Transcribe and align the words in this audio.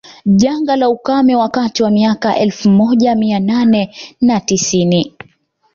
Janga 0.25 0.75
la 0.75 0.89
ukame 0.89 1.35
wakati 1.35 1.83
wa 1.83 1.91
miaka 1.91 2.29
ya 2.29 2.39
elfu 2.39 2.69
moja 2.69 3.15
mia 3.15 3.39
nane 3.39 3.95
na 4.21 4.39
tisini 4.39 5.15